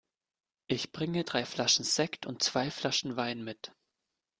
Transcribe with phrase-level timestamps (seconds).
[0.65, 3.71] Ich bringe drei Flaschen Sekt und zwei Flaschen Wein mit.